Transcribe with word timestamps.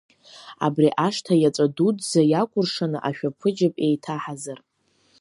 Абри 0.65 0.89
ашҭа 1.05 1.35
иаҵәа 1.37 1.65
дуӡӡа 1.75 2.21
иакәыршаны 2.31 2.99
ашәаԥыџьаԥ 3.07 3.75
еиҭаҳазар… 3.85 4.59